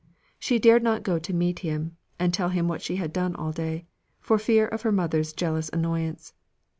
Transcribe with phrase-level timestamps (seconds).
[0.39, 3.51] She dared not go to meet him, and tell him what she had done all
[3.51, 3.85] day,
[4.19, 6.33] for fear of her mother's jealous annoyance.